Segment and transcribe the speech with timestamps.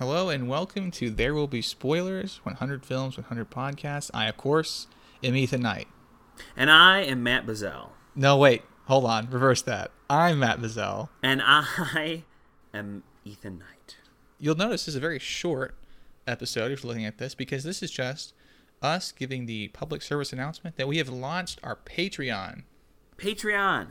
[0.00, 4.10] Hello and welcome to There Will Be Spoilers 100 Films, 100 Podcasts.
[4.14, 4.86] I, of course,
[5.22, 5.88] am Ethan Knight.
[6.56, 7.90] And I am Matt Bazell.
[8.14, 9.90] No, wait, hold on, reverse that.
[10.08, 11.10] I'm Matt Bazell.
[11.22, 12.24] And I
[12.72, 13.96] am Ethan Knight.
[14.38, 15.74] You'll notice this is a very short
[16.26, 18.32] episode if you're looking at this because this is just
[18.80, 22.62] us giving the public service announcement that we have launched our Patreon.
[23.18, 23.88] Patreon.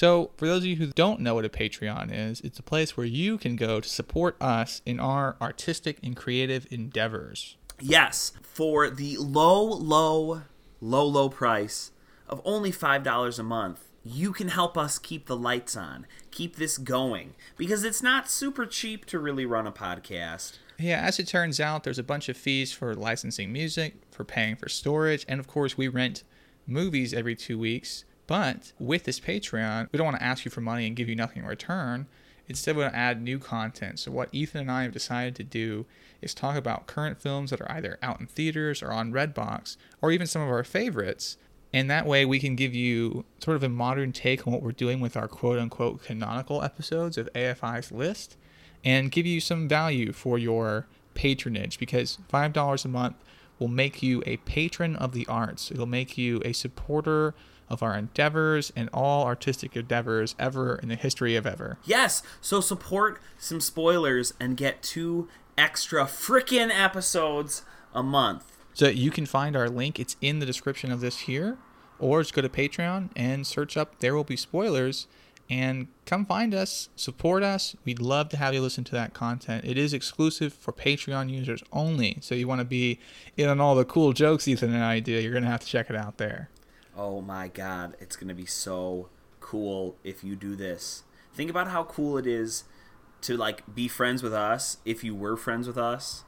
[0.00, 2.96] So, for those of you who don't know what a Patreon is, it's a place
[2.96, 7.58] where you can go to support us in our artistic and creative endeavors.
[7.78, 10.40] Yes, for the low, low,
[10.80, 11.90] low, low price
[12.30, 16.78] of only $5 a month, you can help us keep the lights on, keep this
[16.78, 20.60] going, because it's not super cheap to really run a podcast.
[20.78, 24.56] Yeah, as it turns out, there's a bunch of fees for licensing music, for paying
[24.56, 26.24] for storage, and of course, we rent
[26.66, 28.06] movies every two weeks.
[28.30, 31.16] But with this Patreon, we don't want to ask you for money and give you
[31.16, 32.06] nothing in return.
[32.46, 33.98] Instead, we want to add new content.
[33.98, 35.84] So, what Ethan and I have decided to do
[36.22, 40.12] is talk about current films that are either out in theaters or on Redbox, or
[40.12, 41.38] even some of our favorites.
[41.72, 44.70] And that way, we can give you sort of a modern take on what we're
[44.70, 48.36] doing with our quote unquote canonical episodes of AFI's list
[48.84, 53.16] and give you some value for your patronage because $5 a month
[53.58, 55.72] will make you a patron of the arts.
[55.72, 57.34] It'll make you a supporter
[57.70, 61.78] of our endeavors and all artistic endeavors ever in the history of ever.
[61.84, 67.62] Yes, so support some spoilers and get two extra freaking episodes
[67.94, 68.58] a month.
[68.74, 69.98] So you can find our link.
[69.98, 71.58] It's in the description of this here.
[71.98, 75.06] Or just go to Patreon and search up There Will Be Spoilers
[75.50, 77.74] and come find us, support us.
[77.84, 79.64] We'd love to have you listen to that content.
[79.64, 82.18] It is exclusive for Patreon users only.
[82.20, 83.00] So you want to be
[83.36, 85.66] in on all the cool jokes Ethan and I do, you're going to have to
[85.66, 86.48] check it out there.
[87.02, 89.08] Oh my god, it's going to be so
[89.40, 91.02] cool if you do this.
[91.32, 92.64] Think about how cool it is
[93.22, 96.24] to like be friends with us if you were friends with us.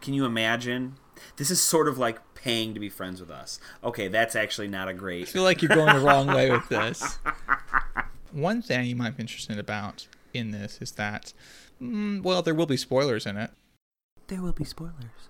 [0.00, 0.96] Can you imagine?
[1.36, 3.60] This is sort of like paying to be friends with us.
[3.84, 5.22] Okay, that's actually not a great.
[5.22, 7.20] I feel like you're going the wrong way with this.
[8.32, 11.32] One thing you might be interested about in this is that,
[11.80, 13.52] mm, well, there will be spoilers in it.
[14.26, 15.28] There will be spoilers.